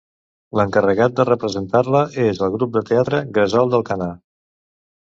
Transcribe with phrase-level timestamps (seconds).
[0.59, 4.15] L'encarregat de representar-la és el grup de teatre Gresol d'Alcanar.